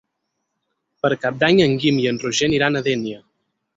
Per 1.05 1.11
Cap 1.25 1.37
d'Any 1.43 1.61
en 1.67 1.77
Guim 1.83 1.99
i 2.05 2.07
en 2.13 2.21
Roger 2.25 2.49
aniran 2.51 2.81
a 2.81 2.83
Dénia. 2.89 3.21